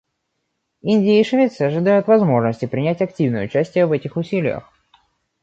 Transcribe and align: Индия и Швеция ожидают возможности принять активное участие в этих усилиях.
Индия 0.81 1.21
и 1.21 1.23
Швеция 1.23 1.67
ожидают 1.67 2.07
возможности 2.07 2.65
принять 2.65 3.03
активное 3.03 3.45
участие 3.45 3.85
в 3.85 3.91
этих 3.91 4.17
усилиях. 4.17 4.67